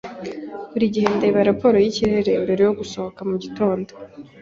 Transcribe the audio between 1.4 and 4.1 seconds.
raporo yikirere mbere yo gusohoka mugitondo.